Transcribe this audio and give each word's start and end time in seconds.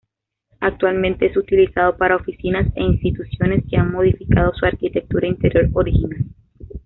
Actualmente 0.61 1.27
es 1.27 1.37
utilizado 1.37 1.95
para 1.95 2.15
oficinas 2.15 2.65
e 2.75 2.81
instituciones 2.81 3.63
que 3.69 3.77
han 3.77 3.91
modificado 3.91 4.51
su 4.55 4.65
arquitectura 4.65 5.27
interior 5.27 5.69
original. 5.75 6.25